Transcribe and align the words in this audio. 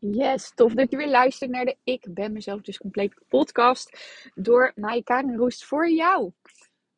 Yes, 0.00 0.52
tof 0.54 0.74
dat 0.74 0.90
je 0.90 0.96
weer 0.96 1.08
luistert 1.08 1.50
naar 1.50 1.64
de 1.64 1.76
Ik 1.84 2.06
ben 2.10 2.32
mezelf 2.32 2.60
dus 2.60 2.78
compleet 2.78 3.14
podcast 3.28 3.98
door 4.34 4.72
mij, 4.74 5.02
Karin 5.02 5.36
Roest, 5.36 5.64
voor 5.64 5.90
jou. 5.90 6.32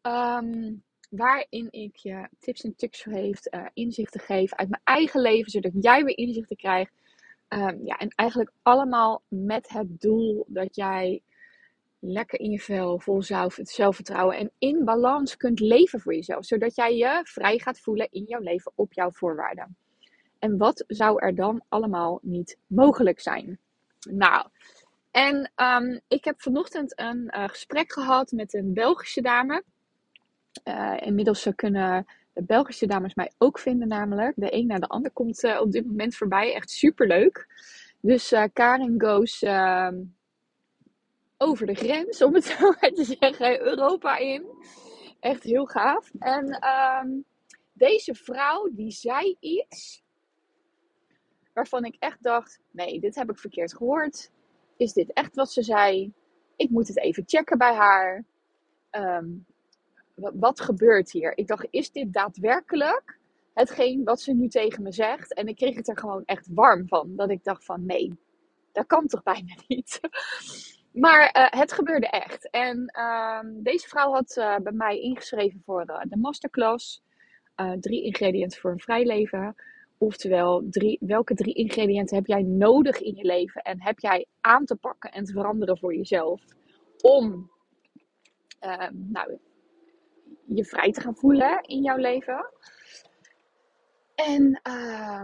Ehm, 0.00 0.74
waarin 1.10 1.68
ik 1.70 1.96
je 1.96 2.28
tips 2.38 2.64
en 2.64 2.74
tricks 2.76 3.02
geef, 3.02 3.40
uh, 3.50 3.66
inzichten 3.74 4.20
geef 4.20 4.54
uit 4.54 4.68
mijn 4.68 4.82
eigen 4.84 5.20
leven, 5.20 5.50
zodat 5.50 5.72
jij 5.80 6.04
weer 6.04 6.18
inzichten 6.18 6.56
krijgt. 6.56 6.92
Um, 7.48 7.86
ja, 7.86 7.96
en 7.96 8.08
eigenlijk 8.08 8.52
allemaal 8.62 9.22
met 9.28 9.68
het 9.68 10.00
doel 10.00 10.44
dat 10.48 10.76
jij 10.76 11.22
lekker 11.98 12.40
in 12.40 12.50
je 12.50 12.60
vel, 12.60 12.98
vol 12.98 13.22
zelfvertrouwen 13.62 14.36
en 14.36 14.50
in 14.58 14.84
balans 14.84 15.36
kunt 15.36 15.60
leven 15.60 16.00
voor 16.00 16.14
jezelf. 16.14 16.44
Zodat 16.44 16.74
jij 16.74 16.96
je 16.96 17.20
vrij 17.24 17.58
gaat 17.58 17.80
voelen 17.80 18.08
in 18.10 18.24
jouw 18.24 18.40
leven 18.40 18.72
op 18.74 18.92
jouw 18.92 19.10
voorwaarden. 19.10 19.76
En 20.40 20.56
wat 20.56 20.84
zou 20.86 21.22
er 21.22 21.34
dan 21.34 21.62
allemaal 21.68 22.18
niet 22.22 22.58
mogelijk 22.66 23.20
zijn? 23.20 23.58
Nou, 24.10 24.46
en 25.10 25.52
um, 25.56 26.00
ik 26.08 26.24
heb 26.24 26.42
vanochtend 26.42 27.00
een 27.00 27.32
uh, 27.36 27.48
gesprek 27.48 27.92
gehad 27.92 28.32
met 28.32 28.54
een 28.54 28.72
Belgische 28.72 29.20
dame. 29.20 29.62
Uh, 30.64 30.96
inmiddels 31.00 31.48
kunnen 31.56 32.06
de 32.32 32.42
Belgische 32.42 32.86
dames 32.86 33.14
mij 33.14 33.32
ook 33.38 33.58
vinden, 33.58 33.88
namelijk. 33.88 34.32
De 34.36 34.54
een 34.54 34.66
naar 34.66 34.80
de 34.80 34.86
ander 34.86 35.10
komt 35.10 35.44
uh, 35.44 35.60
op 35.60 35.72
dit 35.72 35.86
moment 35.86 36.16
voorbij. 36.16 36.54
Echt 36.54 36.70
super 36.70 37.06
leuk. 37.06 37.46
Dus 38.00 38.34
Karin 38.52 39.00
goes 39.00 39.42
ehm, 39.42 39.96
over 41.36 41.66
de 41.66 41.74
grens, 41.74 42.22
om 42.22 42.34
het 42.34 42.44
zo 42.58 42.74
maar 42.80 42.90
te 42.90 43.16
zeggen, 43.20 43.60
Europa 43.60 44.16
in. 44.16 44.44
Echt 45.20 45.42
heel 45.42 45.66
gaaf. 45.66 46.10
En 46.18 46.58
um, 47.02 47.24
deze 47.72 48.14
vrouw 48.14 48.68
die 48.72 48.90
zei 48.90 49.36
iets 49.40 50.02
waarvan 51.60 51.84
ik 51.84 51.96
echt 51.98 52.22
dacht: 52.22 52.60
nee, 52.70 53.00
dit 53.00 53.14
heb 53.14 53.30
ik 53.30 53.38
verkeerd 53.38 53.76
gehoord. 53.76 54.30
Is 54.76 54.92
dit 54.92 55.12
echt 55.12 55.34
wat 55.34 55.50
ze 55.50 55.62
zei? 55.62 56.12
Ik 56.56 56.70
moet 56.70 56.88
het 56.88 56.98
even 56.98 57.22
checken 57.26 57.58
bij 57.58 57.74
haar. 57.74 58.24
Um, 58.90 59.46
wat 60.34 60.60
gebeurt 60.60 61.12
hier? 61.12 61.38
Ik 61.38 61.46
dacht: 61.46 61.66
is 61.70 61.92
dit 61.92 62.12
daadwerkelijk 62.12 63.18
hetgeen 63.54 64.04
wat 64.04 64.20
ze 64.20 64.32
nu 64.32 64.48
tegen 64.48 64.82
me 64.82 64.92
zegt? 64.92 65.34
En 65.34 65.46
ik 65.46 65.56
kreeg 65.56 65.76
het 65.76 65.88
er 65.88 65.98
gewoon 65.98 66.24
echt 66.24 66.48
warm 66.54 66.88
van. 66.88 67.16
Dat 67.16 67.30
ik 67.30 67.44
dacht: 67.44 67.64
van 67.64 67.86
nee, 67.86 68.18
dat 68.72 68.86
kan 68.86 69.06
toch 69.06 69.22
bijna 69.22 69.54
niet. 69.68 70.00
Maar 70.92 71.36
uh, 71.36 71.60
het 71.60 71.72
gebeurde 71.72 72.08
echt. 72.08 72.50
En 72.50 72.92
uh, 72.98 73.40
deze 73.62 73.88
vrouw 73.88 74.12
had 74.12 74.36
uh, 74.36 74.56
bij 74.56 74.72
mij 74.72 75.00
ingeschreven 75.00 75.62
voor 75.64 75.86
de, 75.86 76.06
de 76.08 76.16
masterclass. 76.16 77.02
Drie 77.80 78.02
ingrediënten 78.02 78.60
voor 78.60 78.70
een 78.70 78.80
vrij 78.80 79.04
leven. 79.04 79.54
Oftewel, 80.02 80.66
drie, 80.70 80.98
welke 81.00 81.34
drie 81.34 81.54
ingrediënten 81.54 82.16
heb 82.16 82.26
jij 82.26 82.42
nodig 82.42 83.00
in 83.00 83.14
je 83.16 83.24
leven 83.24 83.62
en 83.62 83.82
heb 83.82 83.98
jij 83.98 84.26
aan 84.40 84.64
te 84.64 84.76
pakken 84.76 85.12
en 85.12 85.24
te 85.24 85.32
veranderen 85.32 85.78
voor 85.78 85.94
jezelf 85.94 86.42
om 87.00 87.50
uh, 88.64 88.88
nou, 88.92 89.38
je 90.44 90.64
vrij 90.64 90.92
te 90.92 91.00
gaan 91.00 91.16
voelen 91.16 91.62
in 91.62 91.82
jouw 91.82 91.96
leven? 91.96 92.50
En 94.14 94.60
uh, 94.68 95.22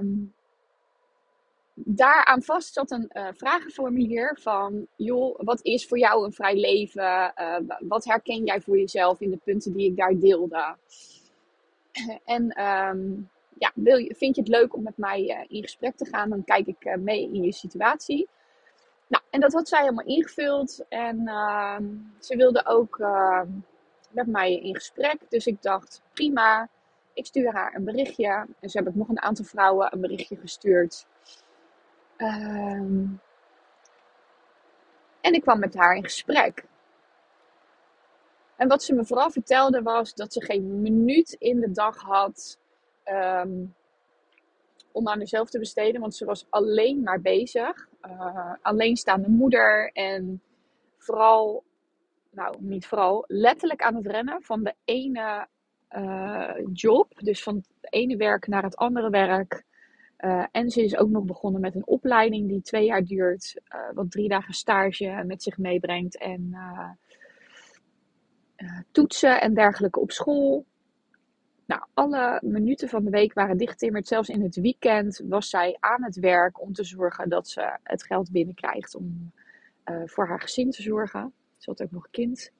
daaraan 1.74 2.42
vast 2.42 2.72
zat 2.72 2.90
een 2.90 3.10
uh, 3.12 3.28
vragenformulier 3.32 4.38
van, 4.40 4.86
joh, 4.96 5.40
wat 5.40 5.64
is 5.64 5.86
voor 5.86 5.98
jou 5.98 6.24
een 6.24 6.32
vrij 6.32 6.54
leven? 6.54 7.32
Uh, 7.36 7.58
wat 7.78 8.04
herken 8.04 8.44
jij 8.44 8.60
voor 8.60 8.78
jezelf 8.78 9.20
in 9.20 9.30
de 9.30 9.40
punten 9.44 9.72
die 9.72 9.90
ik 9.90 9.96
daar 9.96 10.18
deelde? 10.18 10.76
en 12.24 12.64
um, 12.64 13.30
ja, 13.58 13.72
wil 13.74 13.96
je, 13.96 14.14
vind 14.14 14.36
je 14.36 14.42
het 14.42 14.50
leuk 14.50 14.74
om 14.74 14.82
met 14.82 14.96
mij 14.96 15.22
uh, 15.22 15.44
in 15.56 15.62
gesprek 15.62 15.96
te 15.96 16.06
gaan? 16.06 16.30
Dan 16.30 16.44
kijk 16.44 16.66
ik 16.66 16.84
uh, 16.84 16.94
mee 16.94 17.22
in 17.22 17.42
je 17.42 17.52
situatie. 17.52 18.28
Nou, 19.06 19.22
en 19.30 19.40
dat 19.40 19.52
had 19.52 19.68
zij 19.68 19.80
helemaal 19.80 20.04
ingevuld. 20.04 20.84
En 20.88 21.20
uh, 21.24 21.78
ze 22.20 22.36
wilde 22.36 22.66
ook 22.66 22.98
met 24.10 24.26
mij 24.26 24.54
in 24.54 24.74
gesprek. 24.74 25.16
Dus 25.28 25.46
ik 25.46 25.62
dacht, 25.62 26.02
prima. 26.12 26.68
Ik 27.12 27.26
stuur 27.26 27.52
haar 27.52 27.74
een 27.74 27.84
berichtje. 27.84 28.46
En 28.60 28.68
ze 28.68 28.78
heb 28.78 28.88
ik 28.88 28.94
nog 28.94 29.08
een 29.08 29.20
aantal 29.20 29.44
vrouwen 29.44 29.92
een 29.92 30.00
berichtje 30.00 30.36
gestuurd. 30.36 31.06
Ehm, 32.16 33.04
en 35.20 35.32
ik 35.32 35.40
kwam 35.40 35.58
met 35.58 35.74
haar 35.74 35.96
in 35.96 36.04
gesprek. 36.04 36.64
En 38.56 38.68
wat 38.68 38.82
ze 38.82 38.94
me 38.94 39.04
vooral 39.04 39.30
vertelde 39.30 39.82
was 39.82 40.14
dat 40.14 40.32
ze 40.32 40.44
geen 40.44 40.82
minuut 40.82 41.36
in 41.38 41.60
de 41.60 41.70
dag 41.70 41.96
had 41.96 42.58
um, 43.12 43.74
om 44.92 45.08
aan 45.08 45.18
mezelf 45.18 45.50
te 45.50 45.58
besteden. 45.58 46.00
Want 46.00 46.14
ze 46.14 46.24
was 46.24 46.46
alleen 46.50 47.02
maar 47.02 47.20
bezig. 47.20 47.88
Uh, 48.06 48.52
alleenstaande 48.62 49.28
moeder. 49.28 49.90
En 49.92 50.42
vooral, 50.98 51.64
nou 52.30 52.56
niet 52.58 52.86
vooral, 52.86 53.24
letterlijk 53.26 53.82
aan 53.82 53.94
het 53.94 54.06
rennen 54.06 54.42
van 54.42 54.62
de 54.62 54.74
ene 54.84 55.46
uh, 55.96 56.54
job. 56.72 57.12
Dus 57.18 57.42
van 57.42 57.54
het 57.56 57.92
ene 57.92 58.16
werk 58.16 58.46
naar 58.46 58.62
het 58.62 58.76
andere 58.76 59.10
werk. 59.10 59.64
Uh, 60.20 60.44
en 60.50 60.70
ze 60.70 60.84
is 60.84 60.96
ook 60.96 61.08
nog 61.08 61.24
begonnen 61.24 61.60
met 61.60 61.74
een 61.74 61.86
opleiding 61.86 62.48
die 62.48 62.62
twee 62.62 62.84
jaar 62.84 63.04
duurt. 63.04 63.60
wat 63.94 64.10
drie 64.10 64.28
dagen 64.28 64.54
stage 64.54 65.22
met 65.26 65.42
zich 65.42 65.58
meebrengt. 65.58 66.18
En 66.18 66.56
toetsen 68.90 69.40
en 69.40 69.54
dergelijke 69.54 70.00
op 70.00 70.10
school. 70.10 70.64
Nou, 71.66 71.82
alle 71.94 72.40
minuten 72.44 72.88
van 72.88 73.04
de 73.04 73.10
week 73.10 73.32
waren 73.32 73.56
dichtgetimmerd. 73.56 74.06
Zelfs 74.06 74.28
in 74.28 74.42
het 74.42 74.56
weekend 74.56 75.22
was 75.28 75.48
zij 75.48 75.76
aan 75.80 76.02
het 76.04 76.16
werk 76.16 76.60
om 76.60 76.72
te 76.72 76.84
zorgen 76.84 77.28
dat 77.28 77.48
ze 77.48 77.78
het 77.82 78.02
geld 78.02 78.30
binnenkrijgt 78.30 78.94
om 78.94 79.32
uh, 79.90 80.02
voor 80.04 80.26
haar 80.26 80.40
gezin 80.40 80.70
te 80.70 80.82
zorgen. 80.82 81.32
Ze 81.56 81.70
had 81.70 81.82
ook 81.82 81.90
nog 81.90 82.04
een 82.04 82.10
kind. 82.10 82.52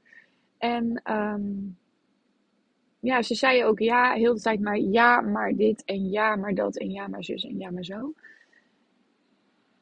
En 0.59 1.03
um, 1.13 1.79
ja, 3.01 3.23
ze 3.23 3.35
zei 3.35 3.65
ook 3.65 3.79
ja, 3.79 4.13
heel 4.13 4.35
de 4.35 4.41
tijd 4.41 4.61
maar 4.61 4.79
ja, 4.79 5.21
maar 5.21 5.55
dit 5.55 5.85
en 5.85 6.11
ja, 6.11 6.37
maar 6.37 6.55
dat 6.55 6.77
en 6.77 6.91
ja, 6.91 7.09
maar 7.09 7.25
zus 7.25 7.45
en 7.45 7.59
ja, 7.59 7.71
maar 7.71 7.85
zo. 7.85 8.15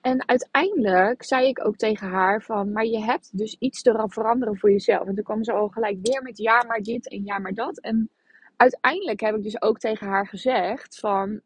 En 0.01 0.29
uiteindelijk 0.29 1.23
zei 1.23 1.49
ik 1.49 1.67
ook 1.67 1.77
tegen 1.77 2.09
haar 2.09 2.43
van, 2.43 2.73
maar 2.73 2.85
je 2.85 3.05
hebt 3.05 3.39
dus 3.39 3.57
iets 3.59 3.83
te 3.83 4.05
veranderen 4.09 4.57
voor 4.57 4.71
jezelf. 4.71 5.07
En 5.07 5.15
toen 5.15 5.25
kwam 5.25 5.45
ze 5.45 5.53
al 5.53 5.69
gelijk 5.69 5.99
weer 6.03 6.23
met 6.23 6.39
ja, 6.39 6.65
maar 6.67 6.81
dit 6.81 7.09
en 7.09 7.25
ja, 7.25 7.39
maar 7.39 7.55
dat. 7.55 7.79
En 7.79 8.11
uiteindelijk 8.57 9.21
heb 9.21 9.35
ik 9.37 9.43
dus 9.43 9.63
ook 9.63 9.79
tegen 9.79 10.07
haar 10.07 10.27
gezegd 10.27 10.99
van 10.99 11.41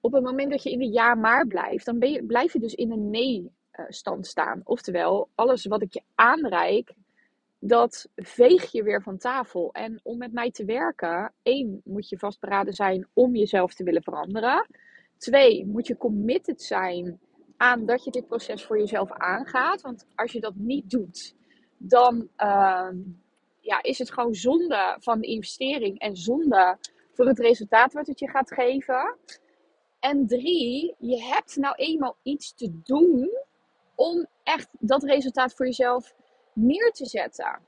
op 0.00 0.12
het 0.12 0.22
moment 0.22 0.50
dat 0.50 0.62
je 0.62 0.70
in 0.70 0.78
de 0.78 0.90
ja 0.90 1.14
maar 1.14 1.46
blijft, 1.46 1.84
dan 1.84 1.98
blijf 2.26 2.52
je 2.52 2.58
dus 2.58 2.74
in 2.74 2.92
een 2.92 3.10
nee 3.10 3.52
stand 3.88 4.26
staan. 4.26 4.60
Oftewel, 4.64 5.28
alles 5.34 5.66
wat 5.66 5.82
ik 5.82 5.92
je 5.92 6.02
aanreik, 6.14 6.94
dat 7.58 8.08
veeg 8.16 8.72
je 8.72 8.82
weer 8.82 9.02
van 9.02 9.18
tafel. 9.18 9.72
En 9.72 10.00
om 10.02 10.18
met 10.18 10.32
mij 10.32 10.50
te 10.50 10.64
werken, 10.64 11.32
één, 11.42 11.80
moet 11.84 12.08
je 12.08 12.18
vastberaden 12.18 12.72
zijn 12.72 13.06
om 13.12 13.36
jezelf 13.36 13.74
te 13.74 13.84
willen 13.84 14.02
veranderen. 14.02 14.66
Twee, 15.16 15.66
moet 15.66 15.86
je 15.86 15.96
committed 15.96 16.62
zijn 16.62 17.20
aan 17.56 17.86
dat 17.86 18.04
je 18.04 18.10
dit 18.10 18.26
proces 18.26 18.64
voor 18.64 18.78
jezelf 18.78 19.12
aangaat. 19.12 19.80
Want 19.80 20.06
als 20.14 20.32
je 20.32 20.40
dat 20.40 20.54
niet 20.54 20.90
doet, 20.90 21.34
dan, 21.76 22.28
uh, 22.38 22.88
ja, 23.64 23.82
is 23.82 23.98
het 23.98 24.12
gewoon 24.12 24.34
zonde 24.34 24.96
van 25.00 25.20
de 25.20 25.26
investering 25.26 25.98
en 25.98 26.16
zonde 26.16 26.78
voor 27.12 27.26
het 27.26 27.38
resultaat 27.38 27.92
wat 27.92 28.06
het 28.06 28.18
je 28.18 28.28
gaat 28.28 28.52
geven. 28.52 29.16
En 30.00 30.26
drie, 30.26 30.94
je 30.98 31.22
hebt 31.22 31.56
nou 31.56 31.74
eenmaal 31.74 32.16
iets 32.22 32.54
te 32.54 32.80
doen 32.84 33.30
om 33.94 34.26
echt 34.42 34.68
dat 34.78 35.02
resultaat 35.02 35.54
voor 35.54 35.66
jezelf 35.66 36.14
neer 36.52 36.92
te 36.92 37.06
zetten. 37.06 37.58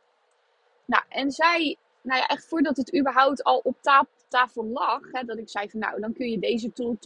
Nou, 0.84 1.04
en 1.08 1.30
zij, 1.30 1.76
nou 2.02 2.20
ja, 2.20 2.26
echt 2.26 2.48
voordat 2.48 2.76
het 2.76 2.96
überhaupt 2.96 3.44
al 3.44 3.60
op 3.64 3.76
tafel 4.28 4.64
lag, 4.64 5.00
hè, 5.12 5.24
dat 5.24 5.38
ik 5.38 5.48
zei 5.48 5.70
van 5.70 5.80
nou, 5.80 6.00
dan 6.00 6.12
kun 6.12 6.30
je 6.30 6.38
deze 6.38 6.72
tool 6.72 6.96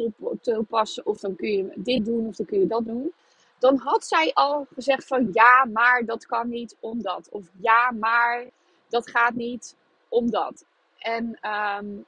toepassen, 0.41 1.07
of 1.07 1.21
dan 1.21 1.37
kun 1.37 1.51
je 1.51 1.73
dit 1.75 2.05
doen, 2.05 2.27
of 2.27 2.37
dan 2.37 2.47
kun 2.47 2.61
je 2.61 2.67
dat 2.67 2.85
doen. 2.85 3.13
Dan 3.59 3.77
had 3.79 4.05
zij 4.05 4.31
al 4.33 4.67
gezegd 4.75 5.07
van 5.07 5.29
ja, 5.33 5.65
maar 5.73 6.05
dat 6.05 6.27
kan 6.27 6.49
niet 6.49 6.77
omdat. 6.81 7.29
Of 7.31 7.51
ja, 7.61 7.91
maar 7.91 8.51
dat 8.91 9.11
gaat 9.11 9.35
niet 9.35 9.77
omdat. 10.09 10.65
En 10.99 11.25
um, 11.25 12.05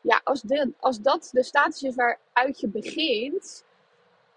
ja, 0.00 0.20
als, 0.24 0.42
de, 0.42 0.72
als 0.80 1.00
dat 1.00 1.28
de 1.32 1.42
status 1.42 1.82
is 1.82 1.94
waaruit 1.94 2.60
je 2.60 2.68
begint, 2.68 3.64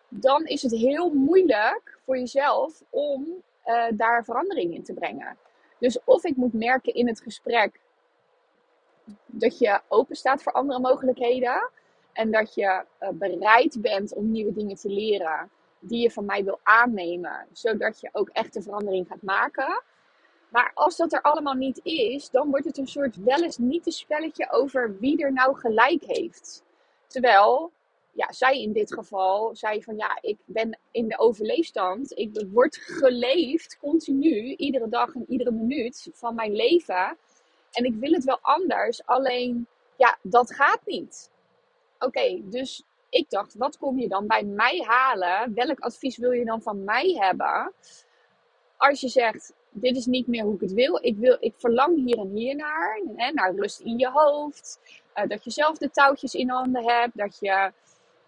dan 0.09 0.45
is 0.45 0.61
het 0.61 0.71
heel 0.71 1.13
moeilijk 1.13 1.99
voor 2.05 2.17
jezelf 2.17 2.83
om 2.89 3.43
uh, 3.65 3.85
daar 3.93 4.23
verandering 4.23 4.73
in 4.73 4.83
te 4.83 4.93
brengen. 4.93 5.37
Dus 5.79 6.03
of 6.03 6.23
ik 6.23 6.35
moet 6.35 6.53
merken 6.53 6.93
in 6.93 7.07
het 7.07 7.21
gesprek 7.21 7.79
dat 9.25 9.57
je 9.57 9.81
open 9.87 10.15
staat 10.15 10.43
voor 10.43 10.51
andere 10.51 10.79
mogelijkheden. 10.79 11.69
En 12.13 12.31
dat 12.31 12.53
je 12.53 12.85
uh, 12.99 13.09
bereid 13.09 13.81
bent 13.81 14.13
om 14.13 14.31
nieuwe 14.31 14.53
dingen 14.53 14.75
te 14.75 14.89
leren 14.89 15.49
die 15.79 16.01
je 16.01 16.11
van 16.11 16.25
mij 16.25 16.43
wil 16.43 16.59
aannemen. 16.63 17.47
Zodat 17.51 17.99
je 17.99 18.09
ook 18.11 18.29
echt 18.29 18.53
de 18.53 18.61
verandering 18.61 19.07
gaat 19.07 19.21
maken. 19.21 19.83
Maar 20.49 20.71
als 20.73 20.97
dat 20.97 21.13
er 21.13 21.21
allemaal 21.21 21.53
niet 21.53 21.79
is, 21.83 22.29
dan 22.29 22.49
wordt 22.49 22.65
het 22.65 22.77
een 22.77 22.87
soort 22.87 23.15
wel 23.15 23.43
eens 23.43 23.57
niet 23.57 23.85
een 23.85 23.91
spelletje 23.91 24.51
over 24.51 24.97
wie 24.99 25.23
er 25.23 25.33
nou 25.33 25.57
gelijk 25.57 26.03
heeft. 26.03 26.63
Terwijl 27.07 27.71
ja, 28.11 28.31
zij 28.31 28.61
in 28.61 28.73
dit 28.73 28.93
geval 28.93 29.55
zei 29.55 29.83
van 29.83 29.95
ja, 29.97 30.17
ik 30.21 30.37
ben 30.45 30.79
in 30.91 31.07
de 31.07 31.17
overleefstand. 31.17 32.17
Ik 32.17 32.45
word 32.51 32.77
geleefd 32.77 33.77
continu, 33.77 34.55
iedere 34.55 34.89
dag 34.89 35.13
en 35.13 35.25
iedere 35.27 35.51
minuut 35.51 36.09
van 36.13 36.35
mijn 36.35 36.55
leven. 36.55 37.17
En 37.71 37.85
ik 37.85 37.93
wil 37.95 38.11
het 38.11 38.23
wel 38.23 38.39
anders, 38.41 39.05
alleen 39.05 39.67
ja, 39.95 40.17
dat 40.21 40.53
gaat 40.53 40.81
niet. 40.85 41.31
Oké, 41.99 42.41
dus 42.43 42.83
ik 43.09 43.29
dacht, 43.29 43.55
wat 43.55 43.77
kom 43.77 43.99
je 43.99 44.07
dan 44.07 44.27
bij 44.27 44.43
mij 44.43 44.83
halen? 44.87 45.53
Welk 45.53 45.79
advies 45.79 46.17
wil 46.17 46.31
je 46.31 46.45
dan 46.45 46.61
van 46.61 46.83
mij 46.83 47.15
hebben? 47.19 47.73
Als 48.77 49.01
je 49.01 49.07
zegt, 49.07 49.53
dit 49.79 49.95
is 49.95 50.05
niet 50.05 50.27
meer 50.27 50.43
hoe 50.43 50.55
ik 50.55 50.61
het 50.61 50.73
wil. 50.73 50.99
Ik, 51.01 51.17
wil, 51.17 51.37
ik 51.39 51.53
verlang 51.57 52.05
hier 52.05 52.17
en 52.17 52.29
hier 52.29 52.55
naar. 52.55 53.01
Hè, 53.15 53.31
naar 53.31 53.55
rust 53.55 53.79
in 53.79 53.97
je 53.97 54.09
hoofd. 54.09 54.79
Uh, 55.15 55.27
dat 55.27 55.43
je 55.43 55.51
zelf 55.51 55.77
de 55.77 55.89
touwtjes 55.89 56.33
in 56.33 56.49
handen 56.49 56.83
hebt. 56.83 57.17
Dat 57.17 57.37
je 57.39 57.71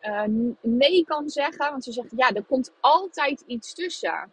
uh, 0.02 0.54
nee 0.62 1.06
kan 1.06 1.30
zeggen. 1.30 1.72
Want 1.72 1.84
ze 1.84 1.92
zeggen, 1.92 2.18
ja, 2.18 2.32
er 2.32 2.44
komt 2.44 2.74
altijd 2.80 3.44
iets 3.48 3.74
tussen. 3.74 4.32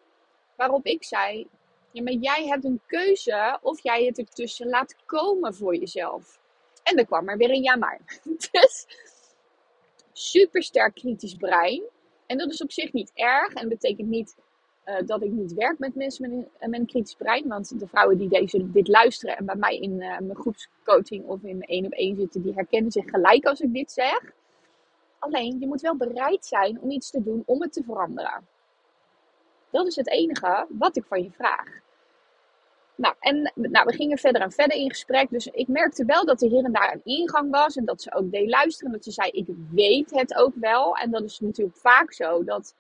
Waarop 0.57 0.87
ik 0.87 1.05
zei, 1.05 1.47
ja, 1.91 2.03
maar 2.03 2.13
jij 2.13 2.47
hebt 2.47 2.65
een 2.65 2.81
keuze 2.87 3.59
of 3.63 3.83
jij 3.83 4.05
het 4.05 4.19
ertussen 4.19 4.69
laat 4.69 4.97
komen 5.07 5.55
voor 5.55 5.77
jezelf. 5.77 6.41
En 6.83 6.97
dan 6.97 7.07
kwam 7.07 7.29
er 7.29 7.37
weer 7.37 7.51
een 7.51 7.63
ja 7.63 7.77
maar. 7.77 8.01
Dus 8.53 8.87
super 10.13 10.63
sterk 10.63 10.95
kritisch 10.95 11.35
brein. 11.35 11.83
En 12.27 12.39
dat 12.39 12.53
is 12.53 12.63
op 12.63 12.73
zich 12.73 12.93
niet 12.93 13.11
erg 13.15 13.53
en 13.53 13.69
betekent 13.69 14.09
niet 14.09 14.37
uh, 14.87 14.97
dat 15.07 15.23
ik 15.23 15.31
niet 15.31 15.55
werk 15.55 15.79
met 15.79 15.95
mensen 15.95 16.31
met 16.31 16.47
een, 16.59 16.71
met 16.71 16.87
kritisch 16.87 17.15
brein. 17.15 17.49
Want 17.49 17.79
de 17.79 17.87
vrouwen 17.87 18.19
die 18.19 18.29
deze, 18.29 18.71
dit 18.71 18.89
luisteren 18.89 19.37
en 19.37 19.45
bij 19.45 19.57
mij 19.57 19.79
in 19.79 19.93
uh, 19.93 20.19
mijn 20.19 20.37
groepscoaching 20.37 21.25
of 21.25 21.43
in 21.43 21.59
mijn 21.59 21.71
één 21.71 21.87
op 21.87 21.93
één 21.93 22.17
zitten, 22.17 22.43
die 22.43 22.55
herkennen 22.55 22.93
zich 22.93 23.05
gelijk 23.05 23.45
als 23.45 23.61
ik 23.61 23.73
dit 23.73 23.93
zeg. 23.93 24.21
Alleen, 25.19 25.57
je 25.61 25.67
moet 25.67 25.81
wel 25.81 25.97
bereid 25.97 26.47
zijn 26.47 26.81
om 26.81 26.91
iets 26.91 27.11
te 27.11 27.23
doen 27.23 27.43
om 27.47 27.63
het 27.63 27.73
te 27.73 27.83
veranderen. 27.83 28.47
Dat 29.71 29.87
is 29.87 29.97
het 29.97 30.09
enige 30.09 30.67
wat 30.69 30.97
ik 30.97 31.05
van 31.05 31.23
je 31.23 31.31
vraag. 31.31 31.85
Nou, 32.95 33.15
en 33.21 33.53
nou, 33.55 33.85
we 33.87 33.93
gingen 33.93 34.19
verder 34.19 34.43
en 34.43 34.53
verder 34.53 34.77
in 34.77 34.91
gesprek. 34.91 35.31
Dus 35.31 35.47
ik 35.47 35.69
merkte 35.69 36.05
wel 36.05 36.25
dat 36.25 36.43
er 36.43 36.49
hier 36.49 36.65
en 36.65 36.73
daar 36.73 36.93
een 36.93 37.05
ingang 37.05 37.51
was. 37.51 37.77
En 37.77 37.85
dat 37.85 38.03
ze 38.03 38.15
ook 38.15 38.31
deed 38.31 38.49
luisteren. 38.49 38.93
Dat 38.93 39.05
ze 39.05 39.11
zei, 39.11 39.31
ik 39.31 39.47
weet 39.71 40.11
het 40.11 40.35
ook 40.35 40.55
wel. 40.55 40.97
En 40.97 41.11
dat 41.11 41.23
is 41.23 41.41
natuurlijk 41.41 41.77
vaak 41.77 42.13
zo. 42.13 42.45
Dat 42.45 42.75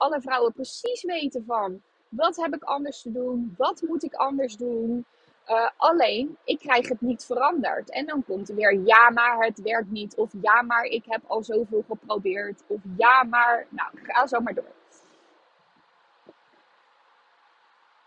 alle 0.00 0.20
vrouwen 0.20 0.52
precies 0.52 1.02
weten 1.02 1.44
van... 1.44 1.82
Wat 2.08 2.36
heb 2.36 2.54
ik 2.54 2.62
anders 2.62 3.02
te 3.02 3.12
doen? 3.12 3.54
Wat 3.56 3.82
moet 3.82 4.02
ik 4.02 4.14
anders 4.14 4.56
doen? 4.56 5.04
Uh, 5.48 5.68
alleen, 5.76 6.36
ik 6.44 6.58
krijg 6.58 6.88
het 6.88 7.00
niet 7.00 7.24
veranderd. 7.24 7.90
En 7.90 8.06
dan 8.06 8.24
komt 8.24 8.48
er 8.48 8.54
weer, 8.54 8.80
ja 8.84 9.10
maar 9.10 9.44
het 9.44 9.60
werkt 9.60 9.90
niet. 9.90 10.14
Of 10.14 10.30
ja 10.42 10.62
maar 10.62 10.84
ik 10.84 11.04
heb 11.06 11.22
al 11.26 11.42
zoveel 11.42 11.84
geprobeerd. 11.88 12.62
Of 12.66 12.80
ja 12.96 13.22
maar, 13.22 13.66
nou 13.68 13.88
ga 14.02 14.26
zo 14.26 14.40
maar 14.40 14.54
door. 14.54 14.74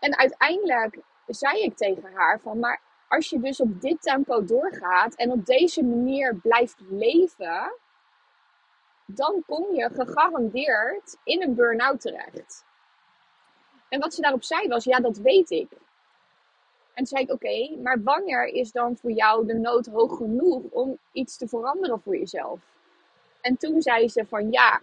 En 0.00 0.16
uiteindelijk 0.16 0.98
zei 1.26 1.62
ik 1.62 1.76
tegen 1.76 2.12
haar 2.14 2.40
van, 2.40 2.58
maar 2.58 2.80
als 3.08 3.30
je 3.30 3.40
dus 3.40 3.60
op 3.60 3.80
dit 3.80 4.02
tempo 4.02 4.44
doorgaat 4.44 5.14
en 5.14 5.30
op 5.30 5.46
deze 5.46 5.84
manier 5.84 6.34
blijft 6.34 6.76
leven, 6.90 7.74
dan 9.06 9.42
kom 9.46 9.74
je 9.74 9.90
gegarandeerd 9.94 11.16
in 11.24 11.42
een 11.42 11.54
burn-out 11.54 12.00
terecht. 12.00 12.64
En 13.88 14.00
wat 14.00 14.14
ze 14.14 14.20
daarop 14.20 14.44
zei 14.44 14.68
was, 14.68 14.84
ja, 14.84 15.00
dat 15.00 15.16
weet 15.16 15.50
ik. 15.50 15.68
En 16.94 17.06
zei 17.06 17.22
ik, 17.22 17.32
oké, 17.32 17.76
maar 17.82 18.02
wanneer 18.02 18.44
is 18.44 18.72
dan 18.72 18.96
voor 18.96 19.10
jou 19.10 19.46
de 19.46 19.54
nood 19.54 19.86
hoog 19.86 20.16
genoeg 20.16 20.62
om 20.70 20.98
iets 21.12 21.36
te 21.36 21.48
veranderen 21.48 22.00
voor 22.00 22.16
jezelf? 22.16 22.60
En 23.40 23.56
toen 23.56 23.82
zei 23.82 24.08
ze 24.08 24.26
van, 24.26 24.50
ja, 24.50 24.80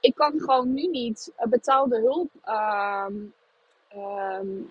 ik 0.00 0.14
kan 0.14 0.40
gewoon 0.40 0.74
nu 0.74 0.86
niet 0.86 1.32
betaalde 1.48 2.00
hulp 2.00 2.30
um, 2.44 3.34
um, 3.96 4.70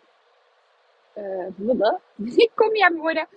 uh, 1.16 2.36
ik 2.36 2.52
kom 2.56 2.72
niet 2.72 2.84
aan 2.84 2.95
woorden. 2.95 3.28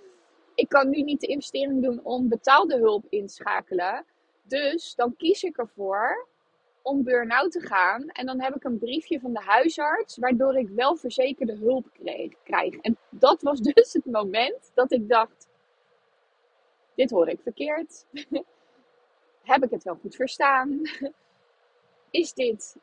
Ik 0.55 0.69
kan 0.69 0.89
nu 0.89 1.01
niet 1.01 1.21
de 1.21 1.27
investering 1.27 1.83
doen 1.83 1.99
om 2.03 2.29
betaalde 2.29 2.77
hulp 2.77 3.05
inschakelen. 3.09 4.05
Dus 4.43 4.95
dan 4.95 5.15
kies 5.15 5.43
ik 5.43 5.57
ervoor 5.57 6.27
om 6.81 7.03
burn-out 7.03 7.51
te 7.51 7.59
gaan. 7.59 8.09
En 8.09 8.25
dan 8.25 8.41
heb 8.41 8.55
ik 8.55 8.63
een 8.63 8.79
briefje 8.79 9.19
van 9.19 9.33
de 9.33 9.39
huisarts, 9.39 10.17
waardoor 10.17 10.57
ik 10.57 10.69
wel 10.69 10.95
verzekerde 10.95 11.55
hulp 11.55 11.85
krijg. 12.43 12.75
En 12.75 12.97
dat 13.09 13.41
was 13.41 13.59
dus 13.73 13.93
het 13.93 14.05
moment 14.05 14.71
dat 14.73 14.91
ik 14.91 15.09
dacht: 15.09 15.47
dit 16.95 17.11
hoor 17.11 17.27
ik 17.27 17.39
verkeerd. 17.41 18.05
heb 19.43 19.63
ik 19.63 19.69
het 19.69 19.83
wel 19.83 19.95
goed 19.95 20.15
verstaan? 20.15 20.81
Is 22.09 22.33
dit 22.33 22.77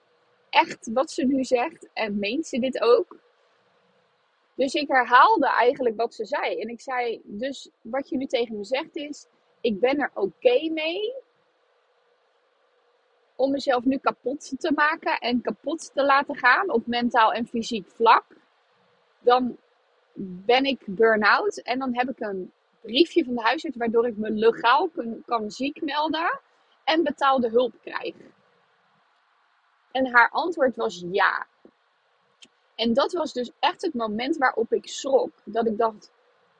echt 0.51 0.91
wat 0.93 1.11
ze 1.11 1.25
nu 1.25 1.45
zegt? 1.45 1.89
En 1.93 2.19
meent 2.19 2.47
ze 2.47 2.59
dit 2.59 2.83
ook? 2.83 3.19
Dus 4.55 4.75
ik 4.75 4.89
herhaalde 4.89 5.47
eigenlijk 5.47 5.97
wat 5.97 6.15
ze 6.15 6.25
zei. 6.25 6.61
En 6.61 6.69
ik 6.69 6.81
zei, 6.81 7.21
dus 7.25 7.71
wat 7.81 8.09
je 8.09 8.17
nu 8.17 8.27
tegen 8.27 8.57
me 8.57 8.65
zegt 8.65 8.97
is, 8.97 9.27
ik 9.61 9.81
ben 9.81 9.99
er 9.99 10.11
oké 10.15 10.71
mee 10.71 11.15
om 13.40 13.50
mezelf 13.50 13.84
nu 13.84 13.98
kapot 13.98 14.60
te 14.60 14.72
maken 14.75 15.19
en 15.19 15.40
kapot 15.40 15.94
te 15.94 16.04
laten 16.04 16.37
gaan 16.37 16.70
op 16.70 16.87
mentaal 16.87 17.32
en 17.32 17.46
fysiek 17.46 17.90
vlak. 17.90 18.25
Dan 19.20 19.56
ben 20.14 20.64
ik 20.64 20.81
burn-out 20.87 21.62
en 21.62 21.78
dan 21.78 21.94
heb 21.94 22.08
ik 22.08 22.20
een 22.20 22.52
briefje 22.81 23.25
van 23.25 23.34
de 23.34 23.42
huisarts 23.42 23.76
waardoor 23.76 24.06
ik 24.06 24.16
me 24.16 24.31
legaal 24.31 24.88
kan, 24.88 25.22
kan 25.26 25.50
ziek 25.50 25.82
melden 25.82 26.40
en 26.84 27.02
betaalde 27.02 27.48
hulp 27.48 27.75
krijg. 27.82 28.14
En 29.92 30.06
haar 30.12 30.31
antwoord 30.31 30.76
was 30.76 31.04
ja. 31.10 31.46
En 32.75 32.92
dat 32.92 33.12
was 33.12 33.32
dus 33.32 33.50
echt 33.58 33.82
het 33.82 33.94
moment 33.94 34.37
waarop 34.37 34.72
ik 34.72 34.88
schrok. 34.88 35.32
Dat 35.44 35.66
ik 35.66 35.78
dacht, 35.78 36.10